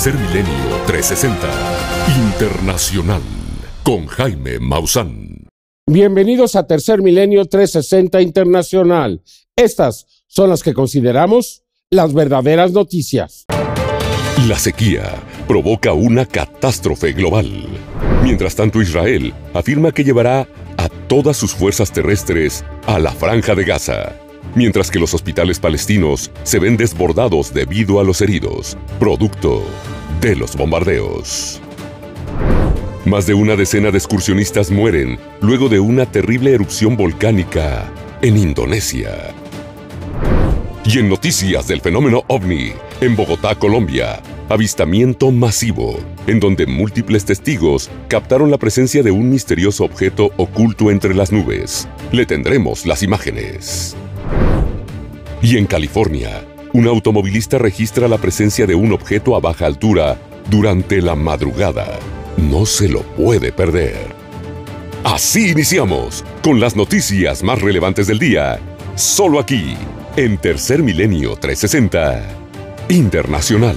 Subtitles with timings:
[0.00, 0.54] Tercer Milenio
[0.86, 1.48] 360
[2.16, 3.20] Internacional
[3.82, 5.48] con Jaime Maussan.
[5.88, 9.22] Bienvenidos a Tercer Milenio 360 Internacional.
[9.56, 13.46] Estas son las que consideramos las verdaderas noticias.
[14.46, 15.16] La sequía
[15.48, 17.66] provoca una catástrofe global.
[18.22, 20.46] Mientras tanto, Israel afirma que llevará
[20.76, 24.14] a todas sus fuerzas terrestres a la franja de Gaza,
[24.54, 29.64] mientras que los hospitales palestinos se ven desbordados debido a los heridos, producto
[30.20, 31.60] de los bombardeos.
[33.04, 39.32] Más de una decena de excursionistas mueren luego de una terrible erupción volcánica en Indonesia.
[40.84, 47.90] Y en noticias del fenómeno ovni, en Bogotá, Colombia, avistamiento masivo, en donde múltiples testigos
[48.08, 51.88] captaron la presencia de un misterioso objeto oculto entre las nubes.
[52.10, 53.96] Le tendremos las imágenes.
[55.42, 60.18] Y en California, un automovilista registra la presencia de un objeto a baja altura
[60.50, 61.98] durante la madrugada.
[62.36, 63.96] No se lo puede perder.
[65.04, 68.58] Así iniciamos con las noticias más relevantes del día,
[68.96, 69.74] solo aquí,
[70.16, 72.22] en Tercer Milenio 360
[72.90, 73.76] Internacional.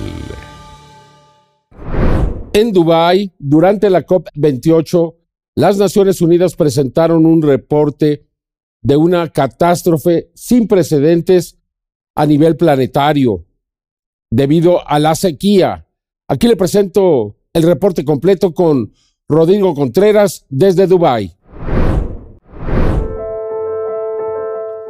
[2.54, 5.16] En Dubái, durante la COP28,
[5.56, 8.28] las Naciones Unidas presentaron un reporte
[8.82, 11.61] de una catástrofe sin precedentes
[12.16, 13.46] a nivel planetario
[14.30, 15.88] debido a la sequía.
[16.28, 18.94] Aquí le presento el reporte completo con
[19.28, 21.36] Rodrigo Contreras desde Dubái.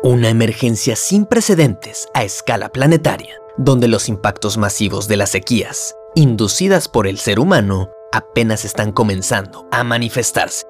[0.04, 6.88] Una emergencia sin precedentes a escala planetaria, donde los impactos masivos de las sequías, inducidas
[6.88, 10.66] por el ser humano, apenas están comenzando a manifestarse.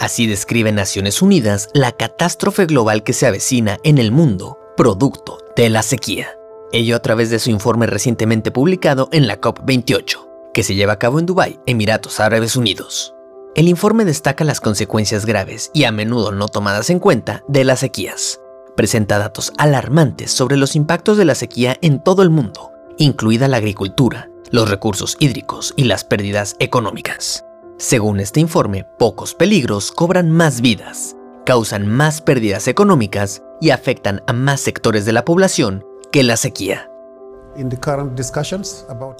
[0.00, 5.68] Así describe Naciones Unidas la catástrofe global que se avecina en el mundo, producto de
[5.68, 6.36] la sequía.
[6.72, 10.98] Ello a través de su informe recientemente publicado en la COP28, que se lleva a
[10.98, 13.14] cabo en Dubái, Emiratos Árabes Unidos.
[13.54, 17.80] El informe destaca las consecuencias graves y a menudo no tomadas en cuenta de las
[17.80, 18.40] sequías.
[18.74, 23.58] Presenta datos alarmantes sobre los impactos de la sequía en todo el mundo, incluida la
[23.58, 27.44] agricultura, los recursos hídricos y las pérdidas económicas.
[27.76, 34.32] Según este informe, pocos peligros cobran más vidas, causan más pérdidas económicas y afectan a
[34.32, 36.88] más sectores de la población que la sequía.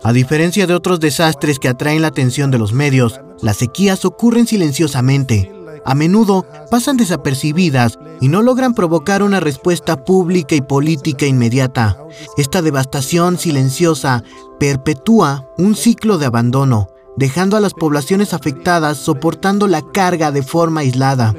[0.03, 4.47] A diferencia de otros desastres que atraen la atención de los medios, las sequías ocurren
[4.47, 5.53] silenciosamente.
[5.85, 11.99] A menudo pasan desapercibidas y no logran provocar una respuesta pública y política inmediata.
[12.37, 14.23] Esta devastación silenciosa
[14.59, 20.81] perpetúa un ciclo de abandono, dejando a las poblaciones afectadas soportando la carga de forma
[20.81, 21.35] aislada.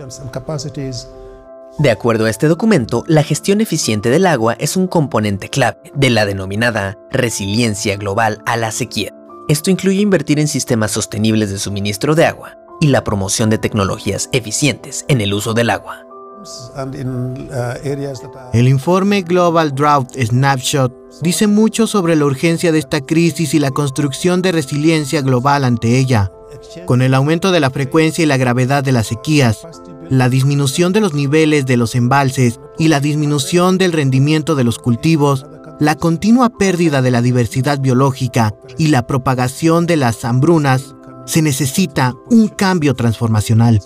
[1.79, 6.11] De acuerdo a este documento, la gestión eficiente del agua es un componente clave de
[6.11, 9.11] la denominada resiliencia global a la sequía.
[9.49, 14.29] Esto incluye invertir en sistemas sostenibles de suministro de agua y la promoción de tecnologías
[14.33, 16.05] eficientes en el uso del agua.
[18.53, 23.71] El informe Global Drought Snapshot dice mucho sobre la urgencia de esta crisis y la
[23.71, 26.31] construcción de resiliencia global ante ella.
[26.85, 29.67] Con el aumento de la frecuencia y la gravedad de las sequías,
[30.09, 34.79] la disminución de los niveles de los embalses y la disminución del rendimiento de los
[34.79, 35.45] cultivos,
[35.79, 42.13] la continua pérdida de la diversidad biológica y la propagación de las hambrunas, se necesita
[42.29, 43.81] un cambio transformacional.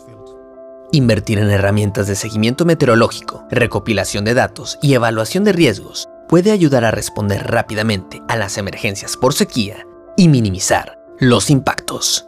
[0.93, 6.85] Invertir en herramientas de seguimiento meteorológico, recopilación de datos y evaluación de riesgos puede ayudar
[6.85, 12.25] a responder rápidamente a las emergencias por sequía y minimizar los impactos.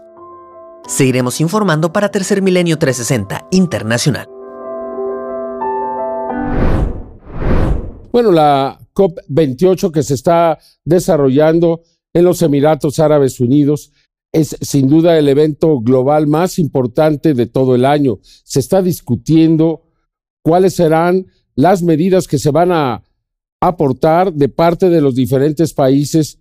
[0.87, 4.27] Seguiremos informando para Tercer Milenio 360 Internacional.
[8.11, 13.93] Bueno, la COP28 que se está desarrollando en los Emiratos Árabes Unidos
[14.31, 18.19] es sin duda el evento global más importante de todo el año.
[18.21, 19.83] Se está discutiendo
[20.43, 23.03] cuáles serán las medidas que se van a
[23.61, 26.39] aportar de parte de los diferentes países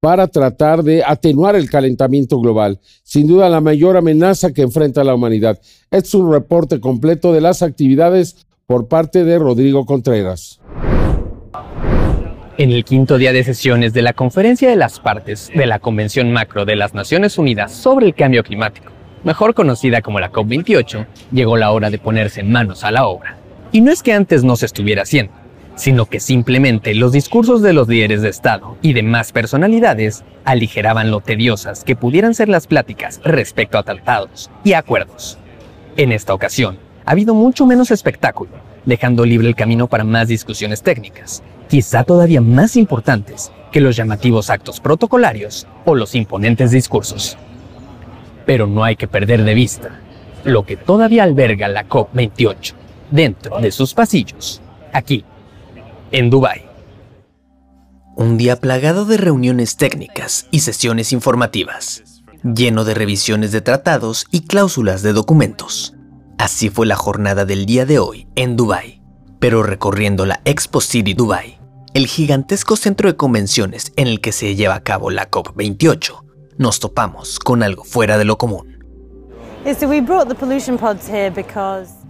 [0.00, 2.80] para tratar de atenuar el calentamiento global.
[3.02, 5.60] Sin duda la mayor amenaza que enfrenta la humanidad.
[5.90, 10.60] Es un reporte completo de las actividades por parte de Rodrigo Contreras.
[12.58, 16.32] En el quinto día de sesiones de la Conferencia de las Partes de la Convención
[16.32, 18.90] Macro de las Naciones Unidas sobre el Cambio Climático,
[19.22, 23.36] mejor conocida como la COP28, llegó la hora de ponerse manos a la obra.
[23.70, 25.32] Y no es que antes no se estuviera haciendo,
[25.76, 31.20] sino que simplemente los discursos de los líderes de Estado y demás personalidades aligeraban lo
[31.20, 35.38] tediosas que pudieran ser las pláticas respecto a tratados y acuerdos.
[35.96, 38.50] En esta ocasión, ha habido mucho menos espectáculo,
[38.84, 44.50] dejando libre el camino para más discusiones técnicas, quizá todavía más importantes, que los llamativos
[44.50, 47.36] actos protocolarios o los imponentes discursos.
[48.46, 50.00] Pero no hay que perder de vista
[50.44, 52.72] lo que todavía alberga la COP28
[53.10, 54.60] dentro de sus pasillos,
[54.92, 55.24] aquí,
[56.10, 56.62] en Dubái.
[58.16, 62.02] Un día plagado de reuniones técnicas y sesiones informativas,
[62.42, 65.94] lleno de revisiones de tratados y cláusulas de documentos.
[66.38, 69.02] Así fue la jornada del día de hoy en Dubái,
[69.38, 71.57] pero recorriendo la Expo City Dubai,
[71.94, 76.24] el gigantesco centro de convenciones en el que se lleva a cabo la COP28,
[76.58, 78.78] nos topamos con algo fuera de lo común.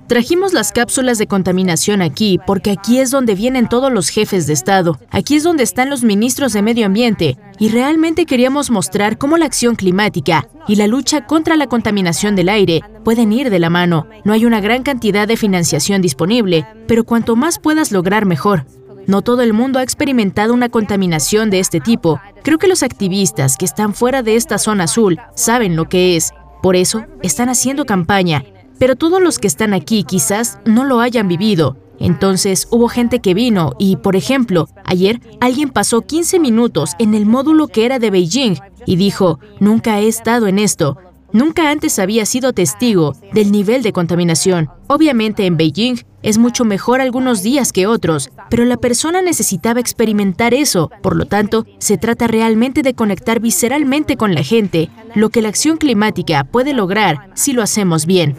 [0.09, 4.55] Trajimos las cápsulas de contaminación aquí porque aquí es donde vienen todos los jefes de
[4.55, 9.37] Estado, aquí es donde están los ministros de Medio Ambiente y realmente queríamos mostrar cómo
[9.37, 13.69] la acción climática y la lucha contra la contaminación del aire pueden ir de la
[13.69, 14.07] mano.
[14.25, 18.65] No hay una gran cantidad de financiación disponible, pero cuanto más puedas lograr mejor.
[19.09, 22.21] No todo el mundo ha experimentado una contaminación de este tipo.
[22.45, 26.33] Creo que los activistas que están fuera de esta zona azul saben lo que es.
[26.63, 28.45] Por eso, están haciendo campaña
[28.79, 31.77] pero todos los que están aquí quizás no lo hayan vivido.
[32.01, 37.27] Entonces hubo gente que vino y, por ejemplo, ayer alguien pasó 15 minutos en el
[37.27, 38.55] módulo que era de Beijing
[38.87, 40.97] y dijo, nunca he estado en esto,
[41.33, 44.71] Nunca antes había sido testigo del nivel de contaminación.
[44.87, 50.55] Obviamente en Beijing es mucho mejor algunos días que otros, pero la persona necesitaba experimentar
[50.55, 50.91] eso.
[51.03, 55.51] Por lo tanto, se trata realmente de conectar visceralmente con la gente, lo que la
[55.51, 58.35] acción climática puede lograr si lo hacemos bien.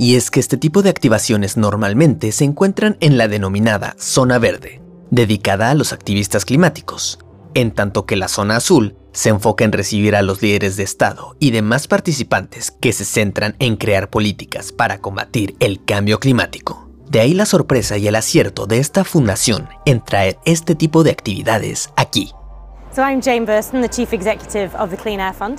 [0.00, 4.80] Y es que este tipo de activaciones normalmente se encuentran en la denominada zona verde,
[5.10, 7.18] dedicada a los activistas climáticos,
[7.54, 11.34] en tanto que la zona azul se enfoca en recibir a los líderes de Estado
[11.40, 16.88] y demás participantes que se centran en crear políticas para combatir el cambio climático.
[17.10, 21.10] De ahí la sorpresa y el acierto de esta fundación en traer este tipo de
[21.10, 22.30] actividades aquí.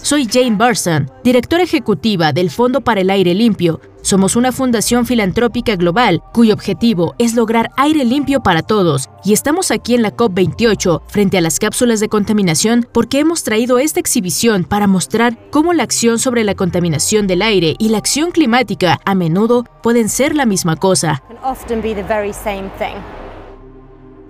[0.03, 3.79] Soy Jane Burson, directora ejecutiva del Fondo para el Aire Limpio.
[4.01, 9.71] Somos una fundación filantrópica global cuyo objetivo es lograr aire limpio para todos y estamos
[9.71, 14.65] aquí en la COP28 frente a las cápsulas de contaminación porque hemos traído esta exhibición
[14.65, 19.15] para mostrar cómo la acción sobre la contaminación del aire y la acción climática a
[19.15, 21.23] menudo pueden ser la misma cosa.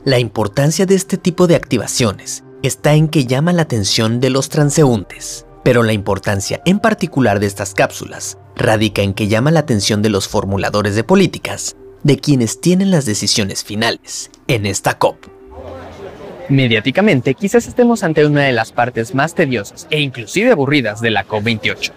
[0.06, 4.50] La importancia de este tipo de activaciones está en que llama la atención de los
[4.50, 10.02] transeúntes, pero la importancia en particular de estas cápsulas radica en que llama la atención
[10.02, 15.28] de los formuladores de políticas, de quienes tienen las decisiones finales en esta COP.
[16.50, 21.28] Mediáticamente, quizás estemos ante una de las partes más tediosas e inclusive aburridas de la
[21.28, 21.92] COP28.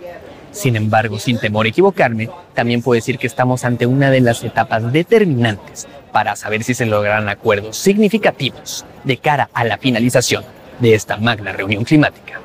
[0.52, 4.44] Sin embargo, sin temor a equivocarme, también puedo decir que estamos ante una de las
[4.44, 10.44] etapas determinantes para saber si se lograrán acuerdos significativos de cara a la finalización
[10.78, 12.40] de esta magna reunión climática.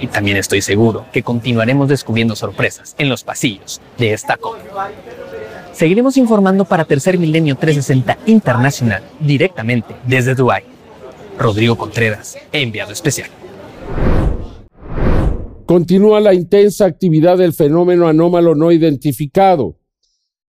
[0.00, 4.56] Y también estoy seguro que continuaremos descubriendo sorpresas en los pasillos de esta COP.
[5.72, 10.64] Seguiremos informando para Tercer Milenio 360 Internacional directamente desde Dubái.
[11.38, 13.30] Rodrigo Contreras, enviado especial.
[15.72, 19.78] Continúa la intensa actividad del fenómeno anómalo no identificado.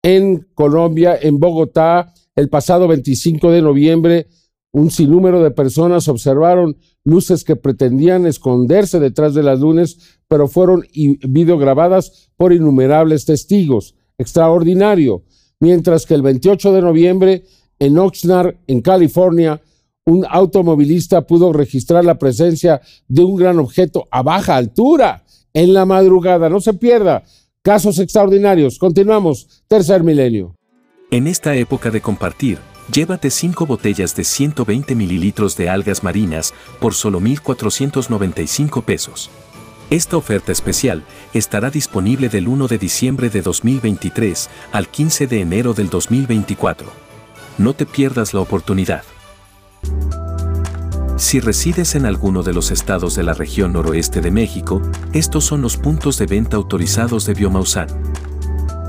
[0.03, 4.27] En Colombia, en Bogotá, el pasado 25 de noviembre,
[4.73, 10.85] un sinnúmero de personas observaron luces que pretendían esconderse detrás de las lunas, pero fueron
[11.27, 13.95] videograbadas por innumerables testigos.
[14.19, 15.25] Extraordinario.
[15.61, 17.45] Mientras que el 28 de noviembre,
[17.79, 19.63] en Oxnard, en California,
[20.07, 25.85] un automovilista pudo registrar la presencia de un gran objeto a baja altura en la
[25.85, 26.49] madrugada.
[26.49, 27.25] No se pierda.
[27.63, 28.79] Casos extraordinarios.
[28.79, 29.65] Continuamos.
[29.67, 30.55] Tercer milenio.
[31.11, 32.59] En esta época de compartir,
[32.93, 39.29] llévate 5 botellas de 120 mililitros de algas marinas por solo 1.495 pesos.
[39.91, 45.75] Esta oferta especial estará disponible del 1 de diciembre de 2023 al 15 de enero
[45.75, 46.87] del 2024.
[47.59, 49.03] No te pierdas la oportunidad.
[51.17, 55.63] Si resides en alguno de los estados de la región noroeste de México, estos son
[55.63, 57.89] los puntos de venta autorizados de Biomausan.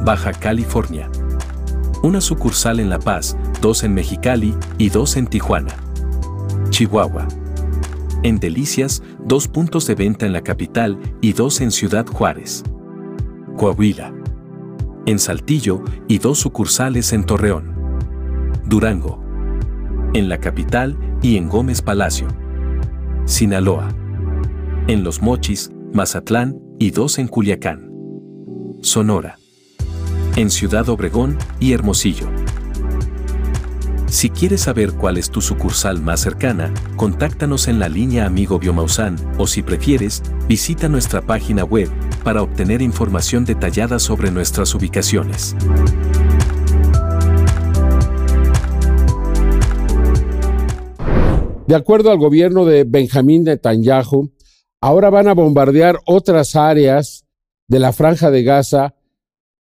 [0.04, 1.10] Baja California
[2.04, 5.76] una sucursal en La Paz, dos en Mexicali y dos en Tijuana.
[6.70, 7.28] Chihuahua.
[8.24, 12.64] En Delicias, dos puntos de venta en la capital y dos en Ciudad Juárez.
[13.58, 14.14] Coahuila.
[15.06, 17.76] En Saltillo y dos sucursales en Torreón.
[18.66, 19.27] Durango.
[20.18, 22.28] En la capital y en Gómez Palacio.
[23.26, 23.90] Sinaloa.
[24.88, 27.92] En Los Mochis, Mazatlán y dos en Culiacán.
[28.82, 29.38] Sonora
[30.36, 32.28] en Ciudad Obregón y Hermosillo.
[34.08, 39.18] Si quieres saber cuál es tu sucursal más cercana, contáctanos en la línea Amigo Biomausan
[39.38, 41.92] o si prefieres, visita nuestra página web
[42.24, 45.56] para obtener información detallada sobre nuestras ubicaciones.
[51.68, 54.32] De acuerdo al gobierno de Benjamín Netanyahu,
[54.80, 57.26] ahora van a bombardear otras áreas
[57.68, 58.96] de la franja de Gaza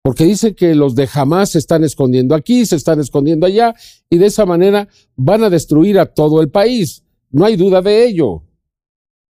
[0.02, 3.74] porque dice que los de Hamas se están escondiendo aquí, se están escondiendo allá,
[4.10, 7.02] y de esa manera van a destruir a todo el país.
[7.30, 8.42] No hay duda de ello.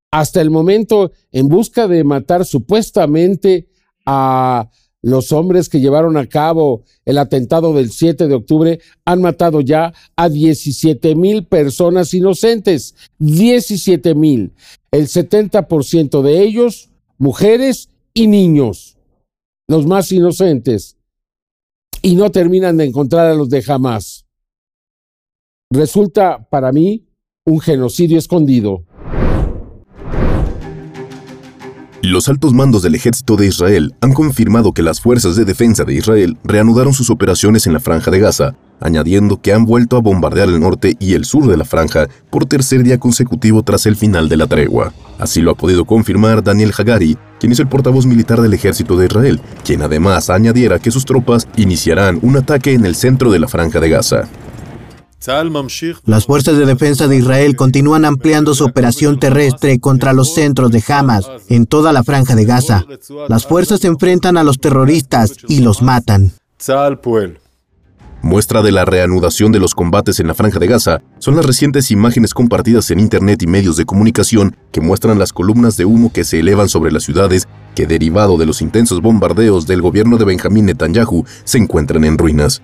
[0.09, 3.67] Hasta el momento, en busca de matar supuestamente
[4.05, 4.69] a
[5.01, 9.93] los hombres que llevaron a cabo el atentado del 7 de octubre, han matado ya
[10.15, 12.95] a 17 mil personas inocentes.
[13.19, 14.53] 17 mil.
[14.91, 18.97] El 70% de ellos, mujeres y niños
[19.71, 20.97] los más inocentes,
[22.01, 24.25] y no terminan de encontrar a los de jamás.
[25.69, 27.07] Resulta para mí
[27.45, 28.83] un genocidio escondido.
[32.03, 35.93] Los altos mandos del ejército de Israel han confirmado que las fuerzas de defensa de
[35.93, 40.49] Israel reanudaron sus operaciones en la franja de Gaza, añadiendo que han vuelto a bombardear
[40.49, 44.29] el norte y el sur de la franja por tercer día consecutivo tras el final
[44.29, 44.93] de la tregua.
[45.19, 49.05] Así lo ha podido confirmar Daniel Hagari, quien es el portavoz militar del ejército de
[49.05, 53.47] Israel, quien además añadiera que sus tropas iniciarán un ataque en el centro de la
[53.47, 54.27] franja de Gaza.
[56.05, 60.83] Las fuerzas de defensa de Israel continúan ampliando su operación terrestre contra los centros de
[60.87, 62.85] Hamas en toda la franja de Gaza.
[63.27, 66.31] Las fuerzas se enfrentan a los terroristas y los matan.
[68.23, 71.89] Muestra de la reanudación de los combates en la franja de Gaza son las recientes
[71.89, 76.23] imágenes compartidas en Internet y medios de comunicación que muestran las columnas de humo que
[76.23, 80.67] se elevan sobre las ciudades que, derivado de los intensos bombardeos del gobierno de Benjamín
[80.67, 82.61] Netanyahu, se encuentran en ruinas.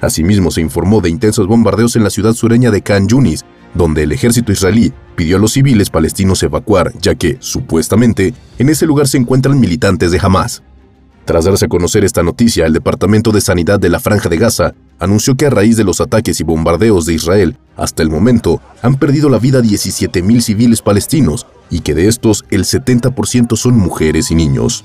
[0.00, 4.12] Asimismo, se informó de intensos bombardeos en la ciudad sureña de Khan Yunis, donde el
[4.12, 9.18] ejército israelí pidió a los civiles palestinos evacuar, ya que, supuestamente, en ese lugar se
[9.18, 10.62] encuentran militantes de Hamas.
[11.24, 14.74] Tras darse a conocer esta noticia, el Departamento de Sanidad de la Franja de Gaza
[14.98, 18.96] anunció que a raíz de los ataques y bombardeos de Israel, hasta el momento han
[18.96, 24.34] perdido la vida 17.000 civiles palestinos y que de estos el 70% son mujeres y
[24.34, 24.84] niños.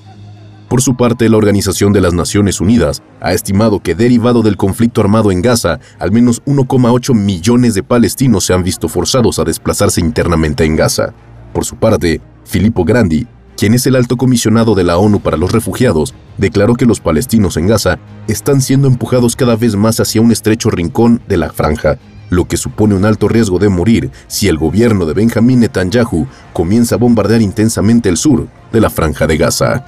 [0.67, 4.99] Por su parte, la Organización de las Naciones Unidas ha estimado que derivado del conflicto
[4.99, 10.01] armado en Gaza, al menos 1,8 millones de palestinos se han visto forzados a desplazarse
[10.01, 11.13] internamente en Gaza.
[11.53, 15.51] Por su parte, Filippo Grandi, quien es el alto comisionado de la ONU para los
[15.51, 20.31] refugiados, declaró que los palestinos en Gaza están siendo empujados cada vez más hacia un
[20.31, 21.97] estrecho rincón de la franja,
[22.29, 26.95] lo que supone un alto riesgo de morir si el gobierno de Benjamín Netanyahu comienza
[26.95, 29.85] a bombardear intensamente el sur de la franja de Gaza.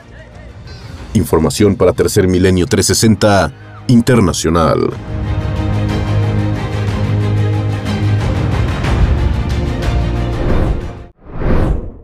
[1.17, 4.89] Información para Tercer Milenio 360 Internacional.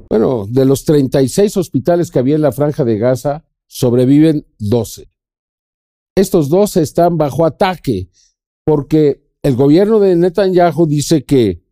[0.10, 5.10] Bueno, de los 36 hospitales que había en la franja de Gaza, sobreviven 12.
[6.16, 8.10] Estos 12 están bajo ataque
[8.66, 11.64] porque el gobierno de Netanyahu dice que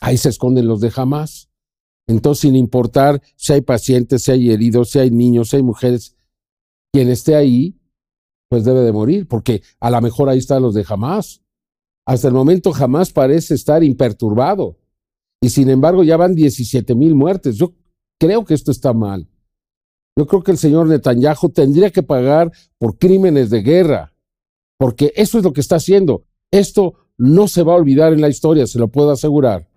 [0.00, 1.50] ahí se esconden los de Hamas.
[2.06, 6.16] Entonces, sin importar si hay pacientes, si hay heridos, si hay niños, si hay mujeres,
[6.92, 7.78] quien esté ahí,
[8.48, 11.42] pues debe de morir, porque a lo mejor ahí están los de Hamas.
[12.06, 14.78] Hasta el momento Hamas parece estar imperturbado.
[15.42, 17.56] Y sin embargo ya van 17 mil muertes.
[17.56, 17.74] Yo
[18.20, 19.26] Creo que esto está mal.
[20.16, 24.12] Yo creo que el señor Netanyahu tendría que pagar por crímenes de guerra,
[24.78, 26.24] porque eso es lo que está haciendo.
[26.50, 29.68] Esto no se va a olvidar en la historia, se lo puedo asegurar.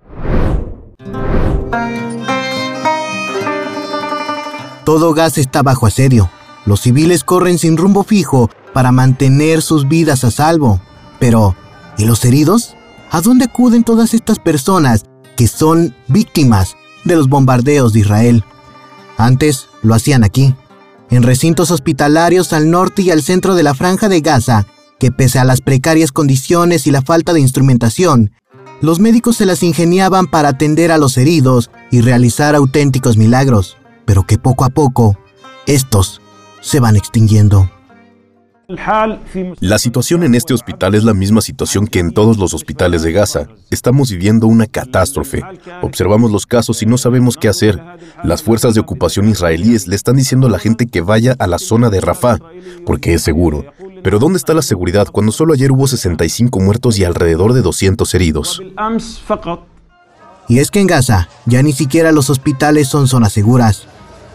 [4.84, 6.30] Todo gas está bajo asedio.
[6.66, 10.82] Los civiles corren sin rumbo fijo para mantener sus vidas a salvo.
[11.20, 11.56] Pero,
[11.98, 12.76] ¿y los heridos?
[13.12, 15.04] ¿A dónde acuden todas estas personas
[15.36, 18.44] que son víctimas de los bombardeos de Israel.
[19.18, 20.56] Antes lo hacían aquí,
[21.10, 24.66] en recintos hospitalarios al norte y al centro de la franja de Gaza,
[25.00, 28.32] que pese a las precarias condiciones y la falta de instrumentación,
[28.82, 34.26] los médicos se las ingeniaban para atender a los heridos y realizar auténticos milagros, pero
[34.26, 35.18] que poco a poco
[35.68, 36.22] estos
[36.64, 37.70] se van extinguiendo.
[39.60, 43.12] La situación en este hospital es la misma situación que en todos los hospitales de
[43.12, 43.48] Gaza.
[43.70, 45.44] Estamos viviendo una catástrofe.
[45.82, 47.84] Observamos los casos y no sabemos qué hacer.
[48.24, 51.60] Las fuerzas de ocupación israelíes le están diciendo a la gente que vaya a la
[51.60, 52.40] zona de Rafah,
[52.86, 53.66] porque es seguro.
[54.02, 58.14] Pero ¿dónde está la seguridad cuando solo ayer hubo 65 muertos y alrededor de 200
[58.16, 58.62] heridos?
[60.48, 63.88] Y es que en Gaza ya ni siquiera los hospitales son zonas seguras.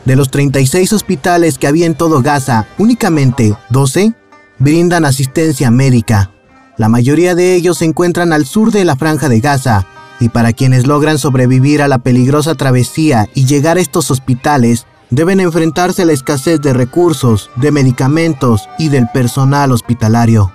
[0.04, 4.14] De los 36 hospitales que había en todo Gaza, únicamente 12
[4.58, 6.30] brindan asistencia médica.
[6.76, 9.86] La mayoría de ellos se encuentran al sur de la franja de Gaza,
[10.20, 15.40] y para quienes logran sobrevivir a la peligrosa travesía y llegar a estos hospitales, deben
[15.40, 20.52] enfrentarse a la escasez de recursos, de medicamentos y del personal hospitalario.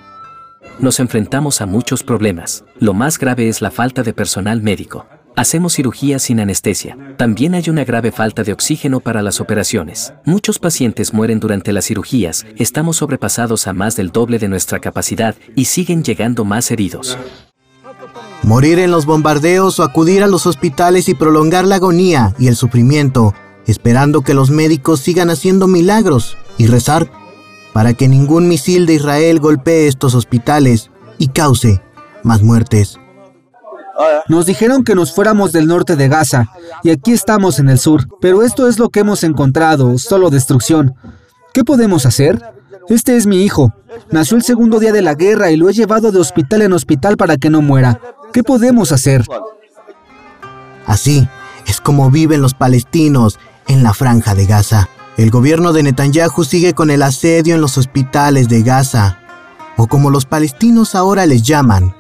[0.80, 2.64] Nos enfrentamos a muchos problemas.
[2.80, 5.06] Lo más grave es la falta de personal médico.
[5.36, 6.98] Hacemos cirugías sin anestesia.
[7.18, 10.14] También hay una grave falta de oxígeno para las operaciones.
[10.26, 15.36] Muchos pacientes mueren durante las cirugías, estamos sobrepasados a más del doble de nuestra capacidad
[15.56, 17.18] y siguen llegando más heridos.
[18.44, 22.56] Morir en los bombardeos o acudir a los hospitales y prolongar la agonía y el
[22.56, 23.34] sufrimiento,
[23.66, 27.10] esperando que los médicos sigan haciendo milagros y rezar
[27.74, 31.82] para que ningún misil de Israel golpee estos hospitales y cause
[32.24, 33.00] más muertes.
[34.28, 36.48] Nos dijeron que nos fuéramos del norte de Gaza,
[36.84, 40.96] y aquí estamos en el sur, pero esto es lo que hemos encontrado, solo destrucción.
[41.54, 42.42] ¿Qué podemos hacer?
[42.90, 43.74] Este es mi hijo.
[44.12, 47.18] Nació el segundo día de la guerra y lo he llevado de hospital en hospital
[47.18, 48.00] para que no muera.
[48.34, 49.24] ¿Qué podemos hacer?
[50.86, 51.28] Así
[51.68, 54.90] es como viven los palestinos en la franja de Gaza.
[55.18, 59.20] El gobierno de Netanyahu sigue con el asedio en los hospitales de Gaza,
[59.78, 61.96] o como los palestinos ahora les llaman,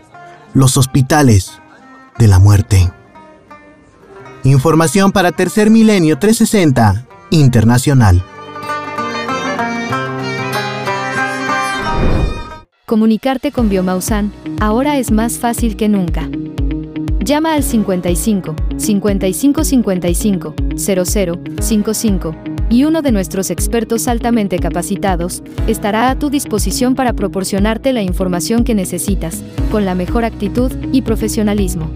[0.54, 1.62] los hospitales
[2.18, 2.92] de la muerte.
[4.44, 8.24] Información para Tercer Milenio 360 Internacional.
[12.86, 16.30] Comunicarte con Biomausan ahora es más fácil que nunca.
[17.20, 22.36] Llama al 55 55 55 00 55
[22.74, 28.64] y uno de nuestros expertos altamente capacitados estará a tu disposición para proporcionarte la información
[28.64, 31.92] que necesitas, con la mejor actitud y profesionalismo.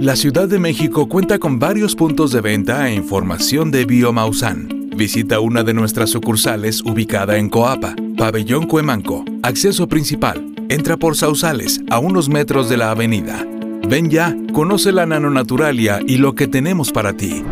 [0.00, 4.90] La Ciudad de México cuenta con varios puntos de venta e información de Biomausan.
[4.96, 10.44] Visita una de nuestras sucursales ubicada en Coapa, Pabellón Cuemanco, acceso principal.
[10.68, 13.46] Entra por Sausales, a unos metros de la avenida.
[13.88, 17.44] Ven ya, conoce la nanonaturalia y lo que tenemos para ti.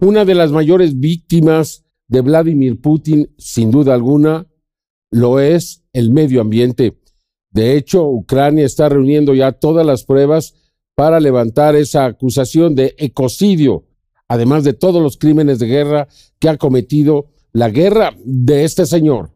[0.00, 4.46] Una de las mayores víctimas de Vladimir Putin, sin duda alguna,
[5.10, 6.96] lo es el medio ambiente.
[7.50, 10.54] De hecho, Ucrania está reuniendo ya todas las pruebas
[10.94, 13.86] para levantar esa acusación de ecocidio,
[14.28, 16.06] además de todos los crímenes de guerra
[16.38, 19.32] que ha cometido la guerra de este señor.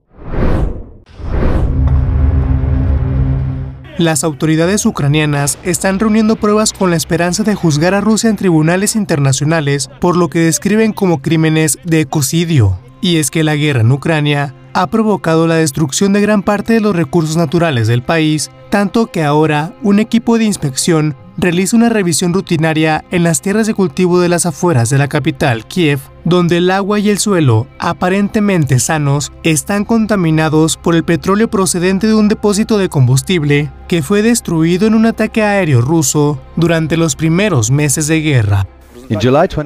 [3.98, 8.96] Las autoridades ucranianas están reuniendo pruebas con la esperanza de juzgar a Rusia en tribunales
[8.96, 12.78] internacionales por lo que describen como crímenes de ecocidio.
[13.02, 16.80] Y es que la guerra en Ucrania ha provocado la destrucción de gran parte de
[16.80, 22.32] los recursos naturales del país, tanto que ahora un equipo de inspección realiza una revisión
[22.32, 26.70] rutinaria en las tierras de cultivo de las afueras de la capital, Kiev, donde el
[26.70, 32.78] agua y el suelo, aparentemente sanos, están contaminados por el petróleo procedente de un depósito
[32.78, 38.20] de combustible que fue destruido en un ataque aéreo ruso durante los primeros meses de
[38.20, 38.66] guerra.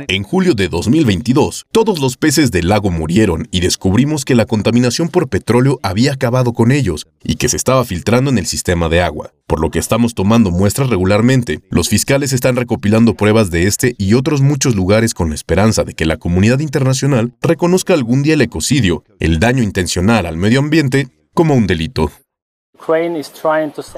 [0.08, 5.08] En julio de 2022, todos los peces del lago murieron y descubrimos que la contaminación
[5.08, 9.02] por petróleo había acabado con ellos y que se estaba filtrando en el sistema de
[9.02, 11.60] agua, por lo que estamos tomando muestras regularmente.
[11.70, 15.94] Los fiscales están recopilando pruebas de este y otros muchos lugares con la esperanza de
[15.94, 21.08] que la comunidad internacional reconozca algún día el ecocidio, el daño intencional al medio ambiente,
[21.34, 22.10] como un delito.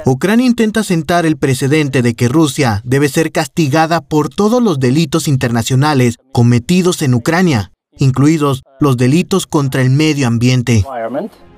[0.05, 5.29] Ucrania intenta sentar el precedente de que Rusia debe ser castigada por todos los delitos
[5.29, 10.85] internacionales cometidos en Ucrania, incluidos los delitos contra el medio ambiente.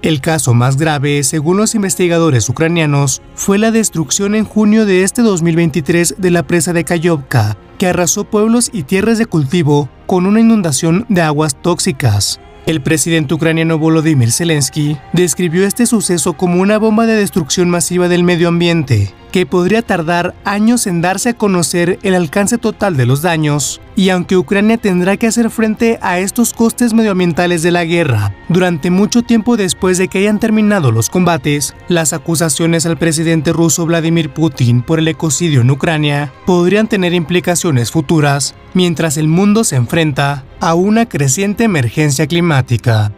[0.03, 5.21] El caso más grave, según los investigadores ucranianos, fue la destrucción en junio de este
[5.21, 10.41] 2023 de la presa de Kayovka, que arrasó pueblos y tierras de cultivo con una
[10.41, 12.41] inundación de aguas tóxicas.
[12.71, 18.23] El presidente ucraniano Volodymyr Zelensky describió este suceso como una bomba de destrucción masiva del
[18.23, 23.23] medio ambiente, que podría tardar años en darse a conocer el alcance total de los
[23.23, 28.35] daños, y aunque Ucrania tendrá que hacer frente a estos costes medioambientales de la guerra,
[28.49, 33.87] durante mucho tiempo después de que hayan terminado los combates, las acusaciones al presidente ruso
[33.87, 39.77] Vladimir Putin por el ecocidio en Ucrania podrían tener implicaciones futuras, mientras el mundo se
[39.77, 43.13] enfrenta a una creciente emergencia climática.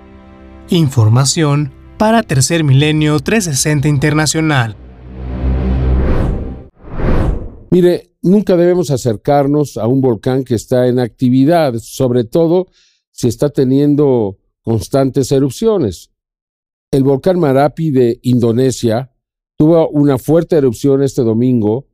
[0.68, 4.76] Información para Tercer Milenio 360 Internacional.
[7.70, 12.68] Mire, nunca debemos acercarnos a un volcán que está en actividad, sobre todo
[13.10, 16.10] si está teniendo constantes erupciones.
[16.90, 19.12] El volcán Marapi de Indonesia
[19.58, 21.88] tuvo una fuerte erupción este domingo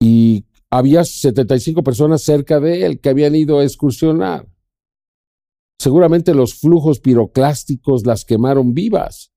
[0.00, 4.48] y había 75 personas cerca de él que habían ido a excursionar.
[5.78, 9.32] Seguramente los flujos piroclásticos las quemaron vivas.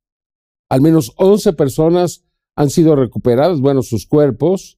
[0.69, 2.23] Al menos 11 personas
[2.55, 4.77] han sido recuperadas, bueno, sus cuerpos,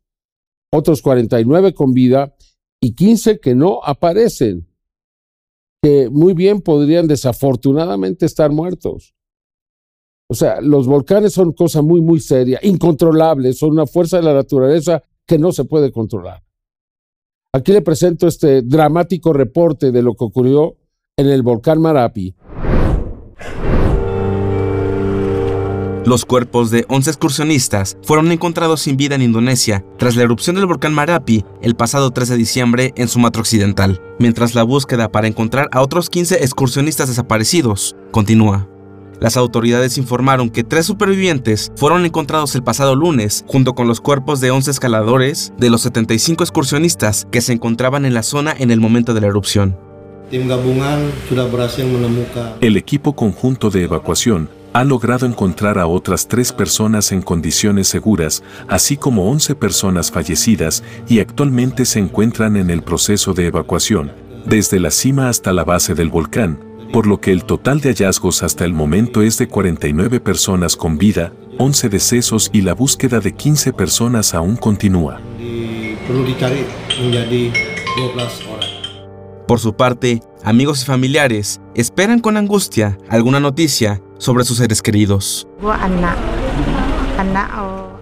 [0.72, 2.36] otros 49 con vida
[2.82, 4.68] y 15 que no aparecen,
[5.82, 9.16] que muy bien podrían desafortunadamente estar muertos.
[10.28, 14.34] O sea, los volcanes son cosa muy, muy seria, incontrolables, son una fuerza de la
[14.34, 16.44] naturaleza que no se puede controlar.
[17.54, 20.76] Aquí le presento este dramático reporte de lo que ocurrió
[21.16, 22.36] en el volcán Marapi.
[26.06, 30.68] Los cuerpos de 11 excursionistas fueron encontrados sin vida en Indonesia tras la erupción del
[30.68, 35.68] volcán Marapi el pasado 13 de diciembre en Sumatra Occidental, mientras la búsqueda para encontrar
[35.72, 38.70] a otros 15 excursionistas desaparecidos continúa.
[39.20, 44.40] Las autoridades informaron que tres supervivientes fueron encontrados el pasado lunes junto con los cuerpos
[44.42, 48.80] de 11 escaladores de los 75 excursionistas que se encontraban en la zona en el
[48.80, 49.76] momento de la erupción.
[52.62, 58.44] El equipo conjunto de evacuación ha logrado encontrar a otras tres personas en condiciones seguras,
[58.68, 64.12] así como 11 personas fallecidas y actualmente se encuentran en el proceso de evacuación,
[64.46, 66.60] desde la cima hasta la base del volcán,
[66.92, 70.98] por lo que el total de hallazgos hasta el momento es de 49 personas con
[70.98, 75.22] vida, 11 decesos y la búsqueda de 15 personas aún continúa.
[79.48, 85.48] Por su parte, amigos y familiares esperan con angustia alguna noticia sobre sus seres queridos.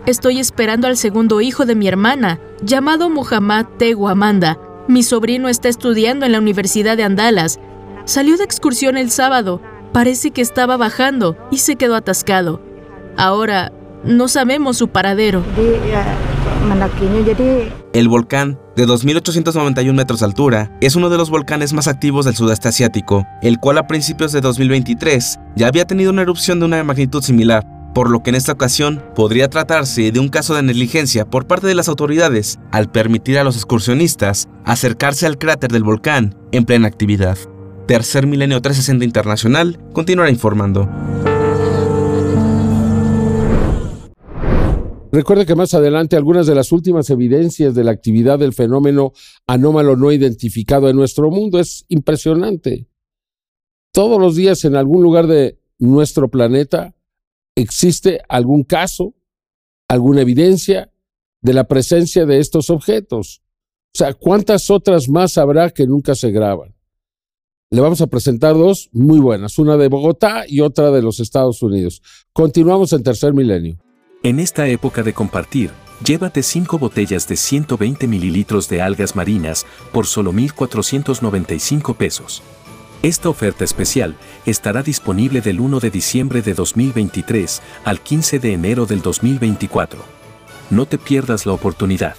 [0.05, 4.59] Estoy esperando al segundo hijo de mi hermana, llamado Muhammad Teguamanda.
[4.87, 7.59] Mi sobrino está estudiando en la Universidad de Andalas
[8.05, 9.61] Salió de excursión el sábado.
[9.93, 12.59] Parece que estaba bajando y se quedó atascado.
[13.15, 13.71] Ahora
[14.03, 15.41] no sabemos su paradero.
[17.93, 22.35] El volcán, de 2.891 metros de altura, es uno de los volcanes más activos del
[22.35, 26.83] sudeste asiático, el cual a principios de 2023 ya había tenido una erupción de una
[26.83, 31.25] magnitud similar, por lo que en esta ocasión podría tratarse de un caso de negligencia
[31.25, 36.35] por parte de las autoridades al permitir a los excursionistas acercarse al cráter del volcán
[36.51, 37.37] en plena actividad.
[37.87, 40.89] Tercer Milenio 360 Internacional continuará informando.
[45.13, 49.13] Recuerde que más adelante algunas de las últimas evidencias de la actividad del fenómeno
[49.45, 52.87] anómalo no identificado en nuestro mundo es impresionante.
[53.91, 56.95] Todos los días en algún lugar de nuestro planeta
[57.55, 59.13] existe algún caso,
[59.87, 60.91] alguna evidencia
[61.41, 63.43] de la presencia de estos objetos.
[63.93, 66.73] O sea, ¿cuántas otras más habrá que nunca se graban?
[67.69, 71.63] le vamos a presentar dos muy buenas, una de Bogotá y otra de los Estados
[71.63, 72.03] Unidos.
[72.31, 73.82] Continuamos en tercer milenio.
[74.25, 80.07] En esta época de compartir, llévate cinco botellas de 120 mililitros de algas marinas por
[80.07, 82.41] solo 1.495 pesos.
[83.01, 88.85] Esta oferta especial estará disponible del 1 de diciembre de 2023 al 15 de enero
[88.85, 89.99] del 2024.
[90.69, 92.15] No te pierdas la oportunidad.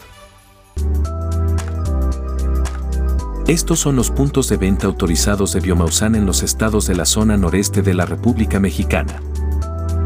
[3.46, 7.38] Estos son los puntos de venta autorizados de Biomausan en los estados de la zona
[7.38, 9.22] noreste de la República Mexicana.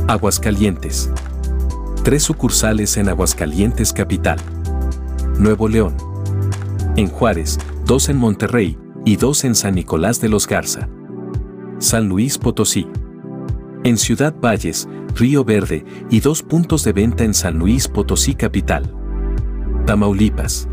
[0.07, 1.11] Aguascalientes.
[2.09, 4.39] Tres sucursales en Aguascalientes Capital.
[5.39, 5.95] Nuevo León.
[6.97, 10.89] En Juárez, dos en Monterrey y dos en San Nicolás de los Garza.
[11.77, 12.89] San Luis Potosí.
[13.85, 18.91] En Ciudad Valles, Río Verde y dos puntos de venta en San Luis Potosí Capital.
[19.85, 20.67] Tamaulipas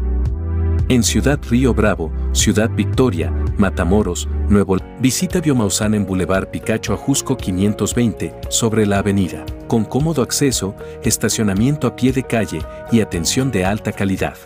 [0.88, 4.78] en Ciudad Río Bravo, Ciudad Victoria, Matamoros, Nuevo.
[5.00, 11.96] Visita Biomausan en Boulevard Picacho Ajusco 520, sobre la avenida, con cómodo acceso, estacionamiento a
[11.96, 12.60] pie de calle
[12.92, 14.38] y atención de alta calidad.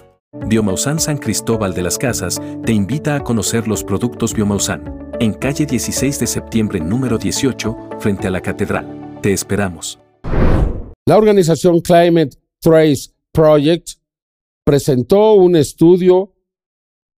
[0.45, 5.65] Biomausan San Cristóbal de las Casas te invita a conocer los productos Biomausan, en calle
[5.65, 9.19] 16 de septiembre número 18, frente a la catedral.
[9.21, 9.99] Te esperamos.
[11.07, 13.89] La organización Climate Trace Project
[14.63, 16.35] presentó un estudio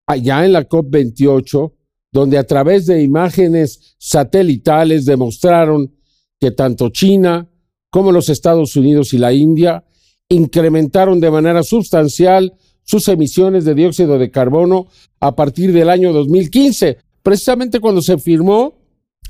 [0.06, 1.74] allá en la COP28,
[2.12, 5.92] donde a través de imágenes satelitales demostraron
[6.40, 7.49] que tanto China
[7.90, 9.84] como los Estados Unidos y la India
[10.30, 14.88] incrementaron de manera sustancial sus emisiones de dióxido de carbono
[15.20, 18.76] a partir del año 2015, precisamente cuando se firmó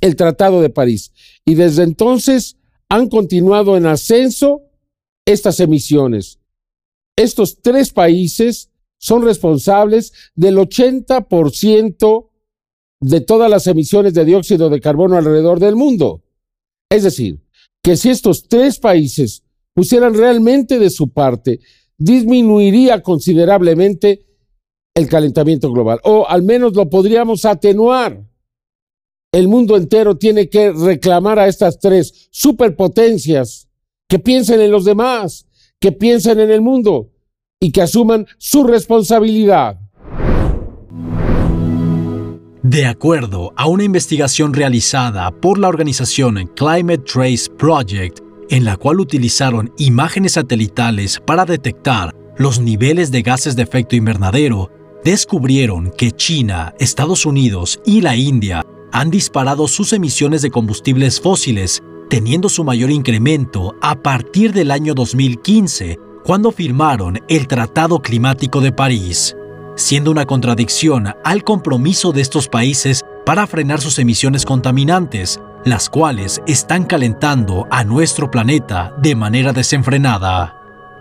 [0.02, 1.12] el Tratado de París.
[1.46, 2.58] Y desde entonces
[2.90, 4.62] han continuado en ascenso
[5.26, 6.40] estas emisiones
[7.20, 12.30] estos tres países son responsables del 80%
[13.02, 16.24] de todas las emisiones de dióxido de carbono alrededor del mundo.
[16.90, 17.42] Es decir,
[17.90, 19.42] que si estos tres países
[19.74, 21.60] pusieran realmente de su parte,
[21.98, 24.28] disminuiría considerablemente
[24.94, 28.24] el calentamiento global, o al menos lo podríamos atenuar.
[29.34, 33.68] El mundo entero tiene que reclamar a estas tres superpotencias
[34.08, 35.48] que piensen en los demás,
[35.80, 37.10] que piensen en el mundo
[37.60, 39.80] y que asuman su responsabilidad.
[42.70, 48.20] De acuerdo a una investigación realizada por la organización Climate Trace Project,
[48.52, 54.70] en la cual utilizaron imágenes satelitales para detectar los niveles de gases de efecto invernadero,
[55.04, 61.82] descubrieron que China, Estados Unidos y la India han disparado sus emisiones de combustibles fósiles,
[62.08, 68.72] teniendo su mayor incremento a partir del año 2015, cuando firmaron el Tratado Climático de
[68.72, 69.36] París,
[69.80, 76.42] siendo una contradicción al compromiso de estos países para frenar sus emisiones contaminantes, las cuales
[76.48, 80.56] están calentando a nuestro planeta de manera desenfrenada.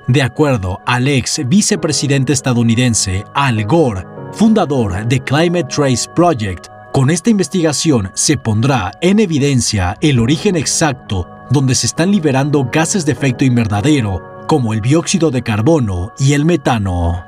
[0.07, 7.31] De acuerdo al ex vicepresidente estadounidense Al Gore, fundador de Climate Trace Project, con esta
[7.31, 13.45] investigación se pondrá en evidencia el origen exacto donde se están liberando gases de efecto
[13.45, 17.28] invernadero, como el dióxido de carbono y el metano.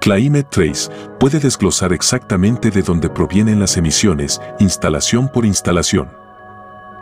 [0.00, 6.08] Climate Trace puede desglosar exactamente de dónde provienen las emisiones, instalación por instalación.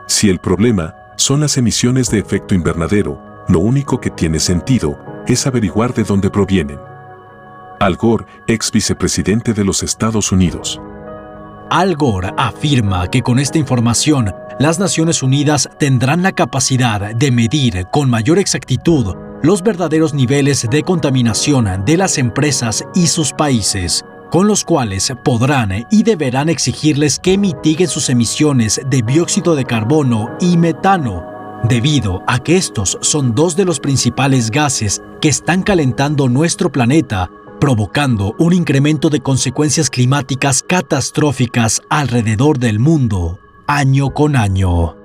[0.08, 5.46] Si el problema son las emisiones de efecto invernadero, lo único que tiene sentido es
[5.46, 6.80] averiguar de dónde provienen.
[7.78, 10.80] Al Gore, ex vicepresidente de los Estados Unidos.
[11.70, 17.86] Al Gore afirma que con esta información, las Naciones Unidas tendrán la capacidad de medir
[17.92, 24.46] con mayor exactitud los verdaderos niveles de contaminación de las empresas y sus países, con
[24.46, 30.56] los cuales podrán y deberán exigirles que mitiguen sus emisiones de dióxido de carbono y
[30.56, 31.24] metano,
[31.64, 37.30] debido a que estos son dos de los principales gases que están calentando nuestro planeta,
[37.60, 44.97] provocando un incremento de consecuencias climáticas catastróficas alrededor del mundo, año con año.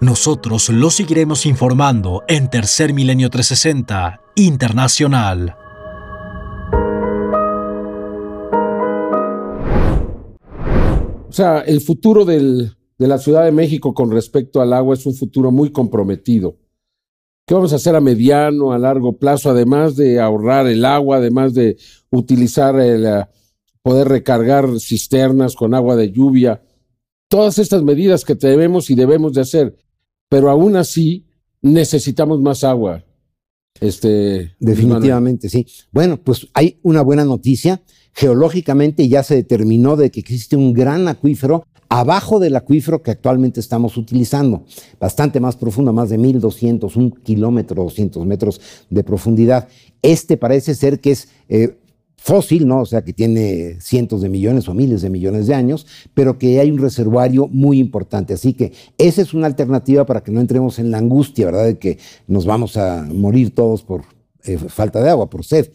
[0.00, 5.56] Nosotros lo seguiremos informando en Tercer Milenio 360 Internacional.
[11.28, 15.14] O sea, el futuro de la Ciudad de México con respecto al agua es un
[15.14, 16.56] futuro muy comprometido.
[17.46, 21.54] ¿Qué vamos a hacer a mediano, a largo plazo, además de ahorrar el agua, además
[21.54, 21.76] de
[22.10, 23.26] utilizar el eh,
[23.82, 26.62] poder recargar cisternas con agua de lluvia?
[27.34, 29.76] Todas estas medidas que debemos y debemos de hacer,
[30.28, 31.26] pero aún así
[31.62, 33.04] necesitamos más agua.
[33.80, 35.66] Este, Definitivamente, sí.
[35.90, 41.08] Bueno, pues hay una buena noticia geológicamente ya se determinó de que existe un gran
[41.08, 44.64] acuífero abajo del acuífero que actualmente estamos utilizando,
[45.00, 49.66] bastante más profundo, más de 1200, un kilómetro, 200 metros de profundidad.
[50.02, 51.78] Este parece ser que es eh,
[52.24, 52.80] fósil, ¿no?
[52.80, 56.58] O sea, que tiene cientos de millones o miles de millones de años, pero que
[56.58, 58.32] hay un reservorio muy importante.
[58.32, 61.66] Así que esa es una alternativa para que no entremos en la angustia, ¿verdad?
[61.66, 64.02] De que nos vamos a morir todos por
[64.44, 65.70] eh, falta de agua, por sed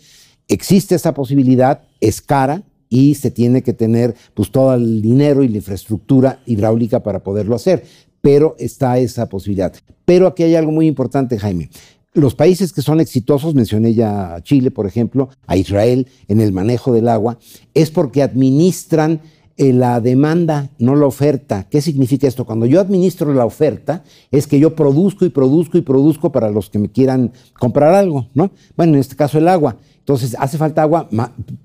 [0.49, 5.47] existe esa posibilidad, es cara y se tiene que tener pues todo el dinero y
[5.47, 7.83] la infraestructura hidráulica para poderlo hacer,
[8.19, 9.73] pero está esa posibilidad.
[10.03, 11.69] Pero aquí hay algo muy importante, Jaime.
[12.13, 16.51] Los países que son exitosos, mencioné ya a Chile, por ejemplo, a Israel en el
[16.51, 17.37] manejo del agua,
[17.75, 19.21] es porque administran
[19.57, 21.67] eh, la demanda, no la oferta.
[21.69, 22.45] ¿Qué significa esto?
[22.45, 26.69] Cuando yo administro la oferta, es que yo produzco y produzco y produzco para los
[26.69, 28.51] que me quieran comprar algo, ¿no?
[28.75, 29.75] Bueno, en este caso el agua.
[29.99, 31.07] Entonces, hace falta agua,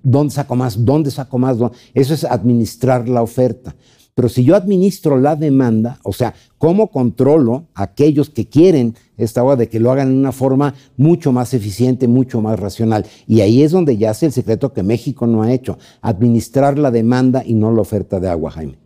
[0.02, 0.84] ¿dónde saco más?
[0.84, 1.56] ¿Dónde saco más?
[1.94, 3.74] Eso es administrar la oferta.
[4.14, 9.40] Pero si yo administro la demanda, o sea, ¿cómo controlo a aquellos que quieren esta
[9.40, 13.04] agua de que lo hagan de una forma mucho más eficiente, mucho más racional?
[13.26, 17.42] Y ahí es donde yace el secreto que México no ha hecho, administrar la demanda
[17.44, 18.78] y no la oferta de agua, Jaime.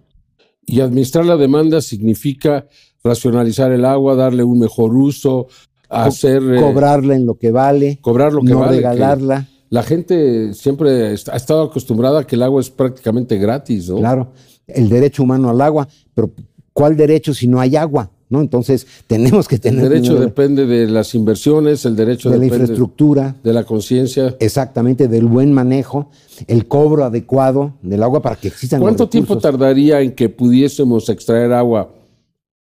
[0.65, 2.67] Y administrar la demanda significa
[3.05, 5.49] racionalizar el agua, darle un mejor uso,
[5.91, 6.43] hacer...
[6.43, 7.99] Eh, cobrarla en lo que vale.
[8.01, 8.77] Cobrar lo que no vale.
[8.77, 9.47] regalarla.
[9.71, 13.97] La gente siempre ha estado acostumbrada a que el agua es prácticamente gratis, ¿no?
[13.97, 14.33] Claro,
[14.69, 16.31] el derecho humano al agua, pero
[16.73, 18.11] ¿cuál derecho si no hay agua?
[18.29, 18.41] ¿no?
[18.41, 19.85] Entonces tenemos que tener...
[19.85, 24.37] El derecho depende de las inversiones, el derecho de la infraestructura, de la conciencia.
[24.41, 26.11] Exactamente, del buen manejo,
[26.47, 28.81] el cobro adecuado del agua para que existan...
[28.81, 31.95] ¿Cuánto tiempo tardaría en que pudiésemos extraer agua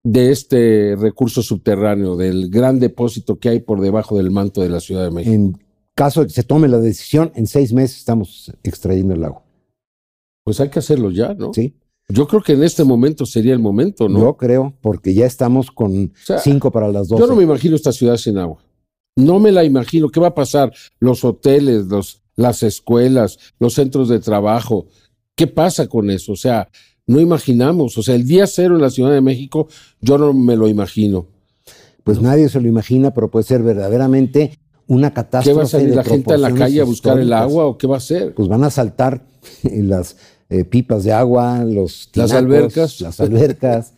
[0.04, 4.80] de este recurso subterráneo, del gran depósito que hay por debajo del manto de la
[4.80, 5.34] Ciudad de México?
[5.34, 5.58] En
[5.94, 9.44] caso de que se tome la decisión, en seis meses estamos extrayendo el agua.
[10.50, 11.54] Pues hay que hacerlo ya, ¿no?
[11.54, 11.76] Sí.
[12.08, 14.20] Yo creo que en este momento sería el momento, ¿no?
[14.20, 17.20] Yo creo, porque ya estamos con cinco para las dos.
[17.20, 18.58] Yo no me imagino esta ciudad sin agua.
[19.16, 20.10] No me la imagino.
[20.10, 20.74] ¿Qué va a pasar?
[21.00, 24.88] Los hoteles, los, las escuelas, los centros de trabajo.
[25.36, 26.32] ¿Qué pasa con eso?
[26.32, 26.68] O sea,
[27.06, 27.96] no imaginamos.
[27.96, 29.68] O sea, el día cero en la Ciudad de México,
[30.02, 31.28] yo no me lo imagino.
[32.04, 34.58] pues nadie se lo imagina, pero puede ser verdaderamente
[34.88, 35.52] una catástrofe.
[35.52, 37.86] ¿Qué va a salir la gente a la calle a buscar el agua o qué
[37.86, 38.34] va a hacer?
[38.34, 39.28] Pues van a saltar
[39.64, 40.18] las
[40.50, 43.94] eh, pipas de agua, los las albercas, las albercas.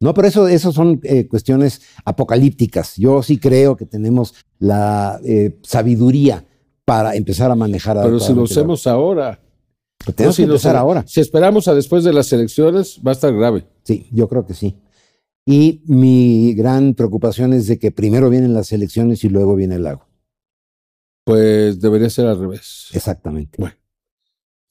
[0.00, 2.96] No, pero eso, eso son eh, cuestiones apocalípticas.
[2.96, 6.44] Yo sí creo que tenemos la eh, sabiduría
[6.84, 8.00] para empezar a manejar.
[8.02, 9.40] Pero si lo hacemos ahora.
[10.16, 11.04] tenemos que empezar ahora.
[11.06, 13.64] Si esperamos a después de las elecciones, va a estar grave.
[13.84, 14.74] Sí, yo creo que sí.
[15.46, 19.86] Y mi gran preocupación es de que primero vienen las elecciones y luego viene el
[19.86, 20.08] agua.
[21.24, 22.88] Pues debería ser al revés.
[22.92, 23.56] Exactamente.
[23.60, 23.76] Bueno.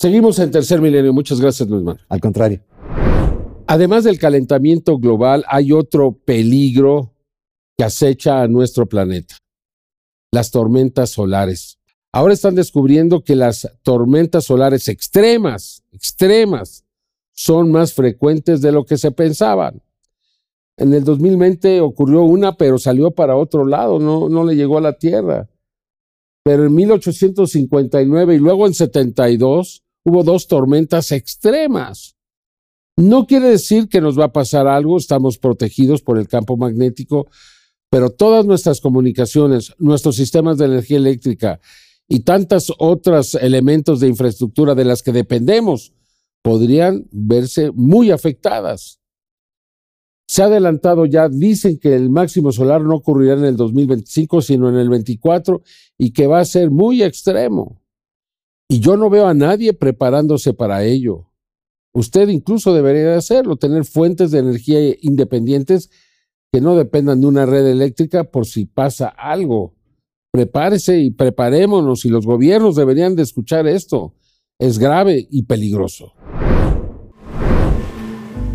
[0.02, 1.14] Seguimos en tercer milenio.
[1.14, 2.04] Muchas gracias, Luis Manuel.
[2.10, 2.64] Al contrario.
[3.68, 7.14] Además del calentamiento global, hay otro peligro
[7.78, 9.38] que acecha a nuestro planeta.
[10.32, 11.78] Las tormentas solares.
[12.12, 16.84] Ahora están descubriendo que las tormentas solares extremas, extremas,
[17.32, 19.84] son más frecuentes de lo que se pensaban.
[20.78, 24.82] En el 2020 ocurrió una, pero salió para otro lado, no, no le llegó a
[24.82, 25.48] la Tierra.
[26.44, 32.16] Pero en 1859 y luego en 72 hubo dos tormentas extremas.
[32.98, 37.30] No quiere decir que nos va a pasar algo, estamos protegidos por el campo magnético,
[37.90, 41.60] pero todas nuestras comunicaciones, nuestros sistemas de energía eléctrica
[42.08, 45.94] y tantos otros elementos de infraestructura de las que dependemos
[46.42, 49.00] podrían verse muy afectadas.
[50.28, 54.70] Se ha adelantado ya, dicen que el máximo solar no ocurrirá en el 2025, sino
[54.70, 55.62] en el 24
[55.98, 57.81] y que va a ser muy extremo.
[58.72, 61.30] Y yo no veo a nadie preparándose para ello.
[61.94, 65.90] Usted incluso debería hacerlo, tener fuentes de energía independientes
[66.54, 69.76] que no dependan de una red eléctrica por si pasa algo.
[70.32, 74.16] Prepárese y preparémonos y los gobiernos deberían de escuchar esto.
[74.58, 76.14] Es grave y peligroso.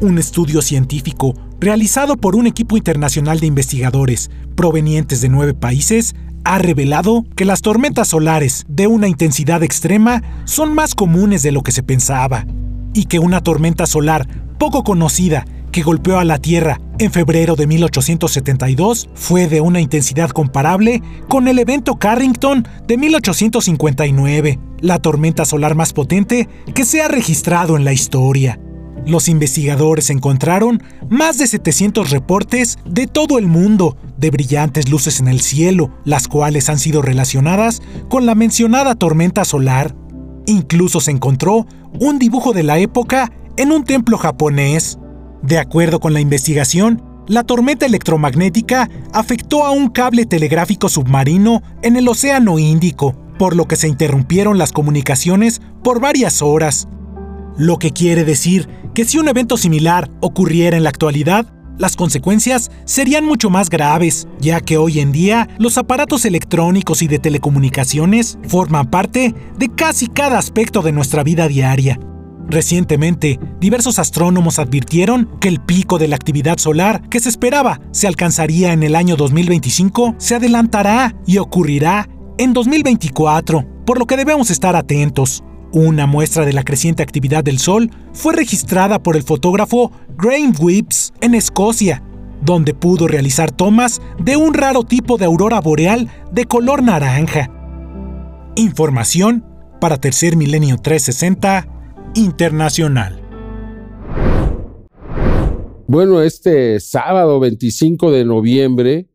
[0.01, 6.15] Un estudio científico realizado por un equipo internacional de investigadores provenientes de nueve países
[6.47, 11.65] ha revelado que las tormentas solares de una intensidad extrema son más comunes de lo
[11.65, 12.47] que se pensaba
[12.95, 17.67] y que una tormenta solar poco conocida que golpeó a la Tierra en febrero de
[17.67, 25.75] 1872 fue de una intensidad comparable con el evento Carrington de 1859, la tormenta solar
[25.75, 28.61] más potente que se ha registrado en la historia.
[29.07, 35.29] Los investigadores encontraron más de 700 reportes de todo el mundo de brillantes luces en
[35.29, 39.95] el cielo, las cuales han sido relacionadas con la mencionada tormenta solar.
[40.47, 41.67] Incluso se encontró
[42.01, 44.99] un dibujo de la época en un templo japonés.
[45.41, 51.95] De acuerdo con la investigación, la tormenta electromagnética afectó a un cable telegráfico submarino en
[51.95, 56.89] el Océano Índico, por lo que se interrumpieron las comunicaciones por varias horas.
[57.57, 61.45] Lo que quiere decir que si un evento similar ocurriera en la actualidad,
[61.77, 67.07] las consecuencias serían mucho más graves, ya que hoy en día los aparatos electrónicos y
[67.07, 72.01] de telecomunicaciones forman parte de casi cada aspecto de nuestra vida diaria.
[72.49, 78.07] Recientemente, diversos astrónomos advirtieron que el pico de la actividad solar que se esperaba se
[78.07, 84.51] alcanzaría en el año 2025 se adelantará y ocurrirá en 2024, por lo que debemos
[84.51, 85.45] estar atentos.
[85.79, 91.13] Una muestra de la creciente actividad del Sol fue registrada por el fotógrafo Graham Whips
[91.21, 92.03] en Escocia,
[92.41, 97.51] donde pudo realizar tomas de un raro tipo de aurora boreal de color naranja.
[98.57, 99.45] Información
[99.79, 101.69] para Tercer Milenio 360
[102.15, 103.21] Internacional.
[105.87, 109.11] Bueno, este sábado 25 de noviembre,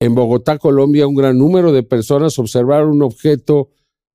[0.00, 3.68] en Bogotá, Colombia, un gran número de personas observaron un objeto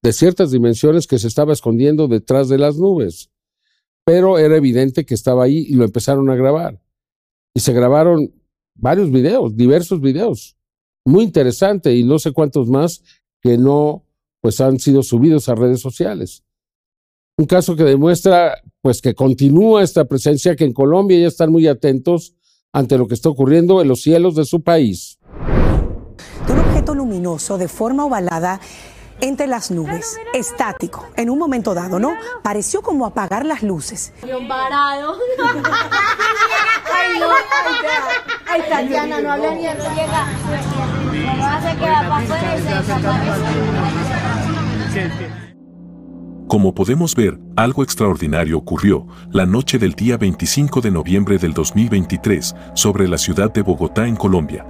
[0.08, 3.30] de ciertas dimensiones que se estaba escondiendo detrás de las nubes.
[4.06, 6.82] Pero era evidente que estaba ahí y lo empezaron a grabar.
[7.54, 8.34] Y se grabaron
[8.74, 10.56] varios videos, diversos videos.
[11.04, 13.04] Muy interesante y no sé cuántos más
[13.42, 14.06] que no
[14.40, 16.42] pues han sido subidos a redes sociales.
[17.38, 21.68] Un caso que demuestra pues que continúa esta presencia que en Colombia ya están muy
[21.68, 22.34] atentos
[22.72, 25.20] ante lo que está ocurriendo en los cielos de su país.
[26.50, 28.62] Un objeto luminoso de forma ovalada
[29.22, 32.14] entre las nubes, estático, en un momento dado, ¿no?
[32.44, 34.14] Pareció como apagar las luces.
[34.48, 35.18] parado.
[36.94, 37.28] Ay, no,
[38.48, 40.28] ay, Tatiana, no habla ni llega.
[46.48, 52.56] Como podemos ver, algo extraordinario ocurrió la noche del día 25 de noviembre del 2023
[52.74, 54.66] sobre la ciudad de Bogotá en Colombia.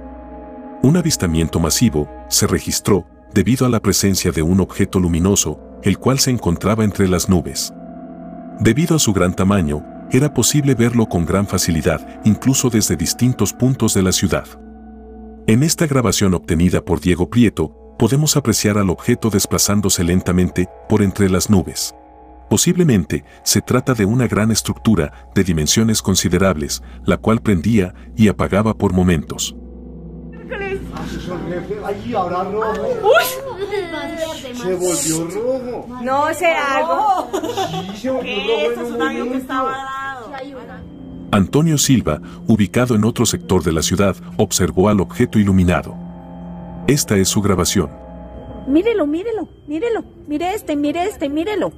[0.82, 6.18] Un avistamiento masivo se registró debido a la presencia de un objeto luminoso, el cual
[6.18, 7.72] se encontraba entre las nubes.
[8.60, 13.94] Debido a su gran tamaño, era posible verlo con gran facilidad, incluso desde distintos puntos
[13.94, 14.46] de la ciudad.
[15.46, 21.28] En esta grabación obtenida por Diego Prieto, podemos apreciar al objeto desplazándose lentamente por entre
[21.28, 21.94] las nubes.
[22.48, 28.74] Posiblemente se trata de una gran estructura de dimensiones considerables, la cual prendía y apagaba
[28.74, 29.54] por momentos.
[34.54, 35.86] Se volvió rojo.
[36.02, 37.28] No será algo.
[37.94, 38.82] Sí, se volvió rojo.
[38.82, 40.32] Es un avión que estaba dado.
[41.30, 45.94] Antonio Silva, ubicado en otro sector de la ciudad, observó al objeto iluminado.
[46.86, 47.90] Esta es su grabación.
[48.66, 50.04] Mírelo, mírelo, mírelo.
[50.26, 51.72] Mire este, mire este, mírelo.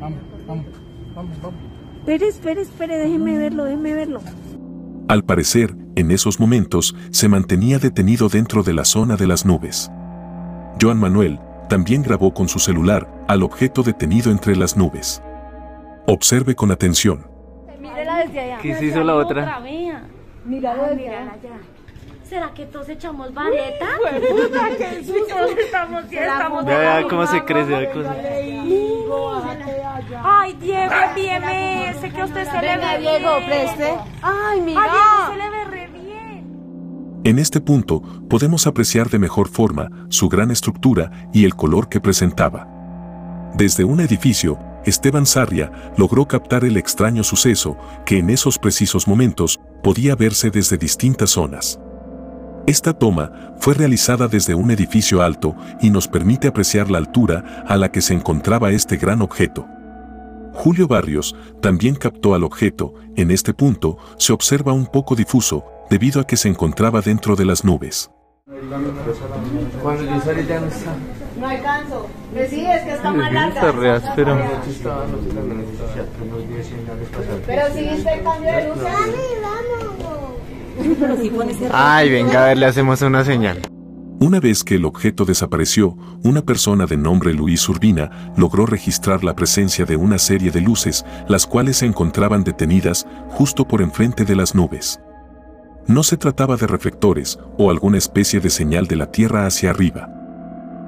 [0.00, 0.66] Vamos, vamos,
[1.14, 1.72] vamos, vamos.
[2.02, 4.20] Espere, espere, espere, déjeme verlo, déjeme verlo.
[5.06, 9.88] Al parecer, en esos momentos, se mantenía detenido dentro de la zona de las nubes.
[10.80, 11.38] Joan Manuel
[11.68, 15.22] también grabó con su celular al objeto detenido entre las nubes.
[16.08, 17.24] Observe con atención.
[17.80, 18.58] Mírela desde allá.
[18.60, 19.60] ¿Qué se hizo la otra?
[20.44, 21.36] Míralo desde allá.
[22.32, 23.88] ¿Será que todos echamos vareta?
[24.30, 26.64] puta, qué susto estamos, ya estamos.
[26.64, 29.02] Ya, cómo se crece, ya, cómo se-
[30.24, 33.94] Ay, Diego, envíeme ese que a usted se le ve Diego, preste.
[34.22, 34.80] Ay, mira.
[34.82, 37.20] Ay, Diego, se le ve re bien.
[37.24, 42.00] En este punto, podemos apreciar de mejor forma su gran estructura y el color que
[42.00, 42.66] presentaba.
[43.56, 47.76] Desde un edificio, Esteban Sarria logró captar el extraño suceso
[48.06, 51.78] que en esos precisos momentos podía verse desde distintas zonas.
[52.66, 57.76] Esta toma fue realizada desde un edificio alto y nos permite apreciar la altura a
[57.76, 59.66] la que se encontraba este gran objeto.
[60.52, 66.20] Julio Barrios también captó al objeto, en este punto se observa un poco difuso debido
[66.20, 68.12] a que se encontraba dentro de las nubes.
[68.46, 68.78] No está.
[71.40, 72.06] No alcanzo.
[72.34, 73.72] Me sí, es que está más larga.
[77.46, 78.86] Pero si viste el cambio de luces.
[81.72, 83.60] Ay, venga, a ver, le hacemos una señal.
[84.20, 89.34] Una vez que el objeto desapareció, una persona de nombre Luis Urbina logró registrar la
[89.34, 94.36] presencia de una serie de luces, las cuales se encontraban detenidas justo por enfrente de
[94.36, 95.00] las nubes.
[95.88, 100.08] No se trataba de reflectores o alguna especie de señal de la Tierra hacia arriba.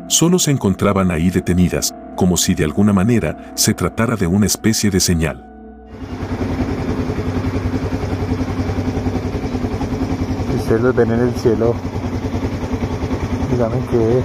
[0.06, 4.92] Solo se encontraban ahí detenidas, como si de alguna manera se tratara de una especie
[4.92, 5.50] de señal.
[10.64, 11.74] Ustedes los ven en el cielo,
[13.50, 14.24] díganme qué es.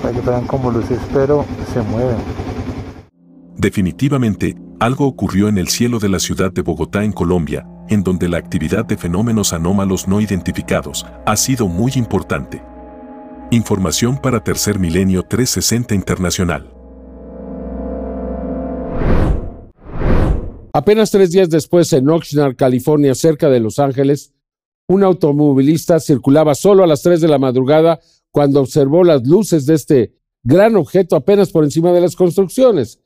[0.00, 2.18] Para que fueran como luces, pero se mueven.
[3.56, 8.28] Definitivamente, algo ocurrió en el cielo de la ciudad de Bogotá en Colombia, en donde
[8.28, 12.62] la actividad de fenómenos anómalos no identificados ha sido muy importante.
[13.50, 16.73] Información para Tercer Milenio 360 Internacional.
[20.76, 24.34] Apenas tres días después, en Oxnard, California, cerca de Los Ángeles,
[24.88, 28.00] un automovilista circulaba solo a las 3 de la madrugada
[28.32, 32.98] cuando observó las luces de este gran objeto apenas por encima de las construcciones.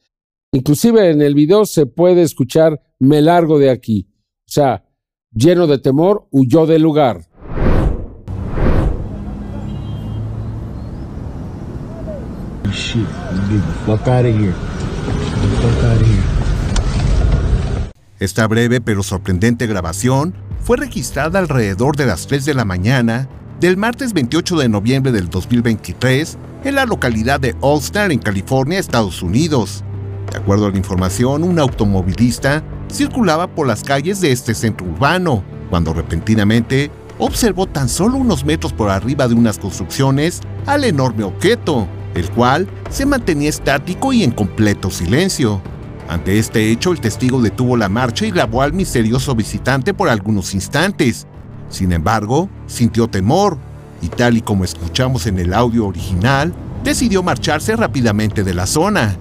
[0.50, 4.08] Inclusive en el video se puede escuchar me largo de aquí.
[4.46, 4.86] O sea,
[5.30, 7.28] lleno de temor, huyó del lugar.
[15.98, 16.37] Here.
[18.20, 23.28] Esta breve pero sorprendente grabación fue registrada alrededor de las 3 de la mañana
[23.60, 29.22] del martes 28 de noviembre del 2023 en la localidad de All-Star en California, Estados
[29.22, 29.84] Unidos.
[30.32, 35.44] De acuerdo a la información, un automovilista circulaba por las calles de este centro urbano,
[35.70, 41.86] cuando repentinamente observó tan solo unos metros por arriba de unas construcciones al enorme objeto,
[42.14, 45.62] el cual se mantenía estático y en completo silencio.
[46.08, 50.54] Ante este hecho, el testigo detuvo la marcha y grabó al misterioso visitante por algunos
[50.54, 51.26] instantes.
[51.68, 53.58] Sin embargo, sintió temor
[54.00, 59.16] y tal y como escuchamos en el audio original, decidió marcharse rápidamente de la zona.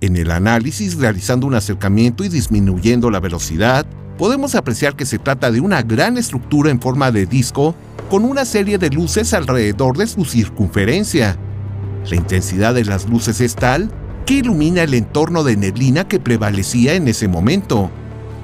[0.00, 3.86] En el análisis, realizando un acercamiento y disminuyendo la velocidad,
[4.18, 7.76] podemos apreciar que se trata de una gran estructura en forma de disco
[8.08, 11.36] con una serie de luces alrededor de su circunferencia.
[12.08, 13.90] La intensidad de las luces es tal
[14.24, 17.90] que ilumina el entorno de neblina que prevalecía en ese momento.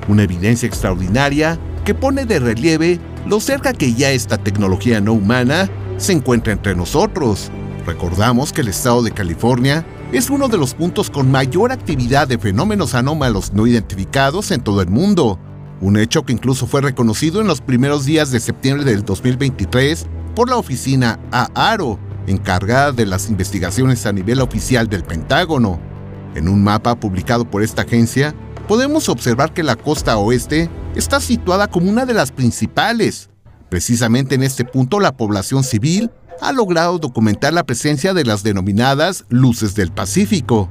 [0.08, 5.70] Una evidencia extraordinaria que pone de relieve lo cerca que ya esta tecnología no humana
[5.96, 7.50] se encuentra entre nosotros.
[7.86, 12.38] Recordamos que el estado de California es uno de los puntos con mayor actividad de
[12.38, 15.38] fenómenos anómalos no identificados en todo el mundo,
[15.82, 20.06] un hecho que incluso fue reconocido en los primeros días de septiembre del 2023
[20.36, 25.80] por la oficina AARO, encargada de las investigaciones a nivel oficial del Pentágono.
[26.36, 28.32] En un mapa publicado por esta agencia,
[28.68, 33.28] podemos observar que la costa oeste está situada como una de las principales.
[33.68, 39.24] Precisamente en este punto la población civil ha logrado documentar la presencia de las denominadas
[39.30, 40.70] luces del Pacífico.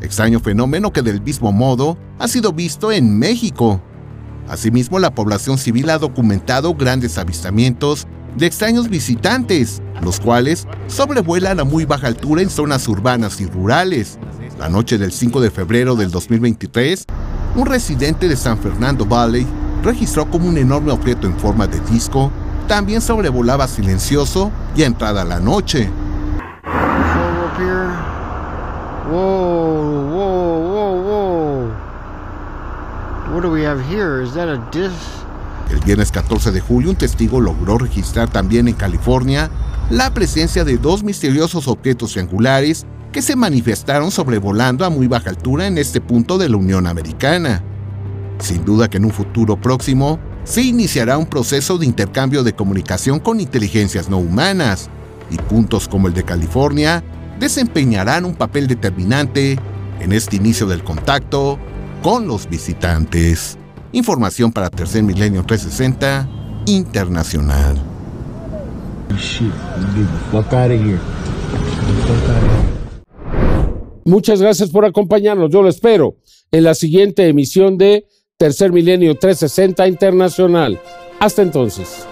[0.00, 3.80] Extraño fenómeno que del mismo modo ha sido visto en México.
[4.48, 11.64] Asimismo, la población civil ha documentado grandes avistamientos de extraños visitantes, los cuales sobrevuelan a
[11.64, 14.18] muy baja altura en zonas urbanas y rurales.
[14.58, 17.06] La noche del 5 de febrero del 2023,
[17.56, 19.46] un residente de San Fernando Valley
[19.82, 22.30] registró como un enorme objeto en forma de disco
[22.66, 25.90] también sobrevolaba silencioso y entrada la noche.
[35.70, 39.50] El viernes 14 de julio, un testigo logró registrar también en California
[39.90, 45.66] la presencia de dos misteriosos objetos triangulares que se manifestaron sobrevolando a muy baja altura
[45.66, 47.62] en este punto de la Unión Americana.
[48.38, 53.20] Sin duda que en un futuro próximo se iniciará un proceso de intercambio de comunicación
[53.20, 54.90] con inteligencias no humanas,
[55.30, 57.02] y puntos como el de California
[57.38, 59.58] desempeñarán un papel determinante
[60.00, 61.58] en este inicio del contacto
[62.02, 63.56] con los visitantes.
[63.92, 66.28] Información para Tercer Milenio 360
[66.66, 67.76] Internacional.
[74.04, 75.50] Muchas gracias por acompañarnos.
[75.50, 76.16] Yo lo espero
[76.50, 78.06] en la siguiente emisión de
[78.38, 80.80] Tercer Milenio 360 Internacional.
[81.20, 82.06] Hasta entonces.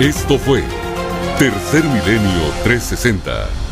[0.00, 0.64] Esto fue
[1.38, 3.69] Tercer Milenio 360